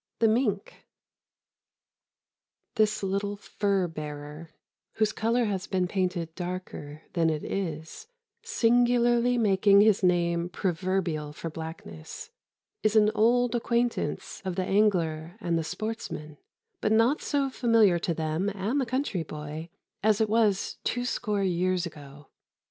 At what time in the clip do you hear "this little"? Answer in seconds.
2.73-3.35